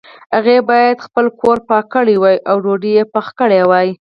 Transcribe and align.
هغې 0.35 0.57
باید 0.69 0.97
خپل 1.07 1.25
کور 1.41 1.57
پاک 1.69 1.85
کړی 1.95 2.15
وای 2.19 2.37
او 2.49 2.55
ډوډۍ 2.63 2.91
یې 2.97 3.03
پخې 3.13 3.31
کړي 3.39 3.61
وای 3.69 3.89